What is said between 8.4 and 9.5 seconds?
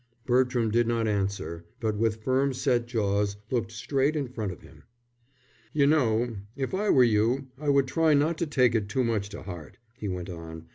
take it too much to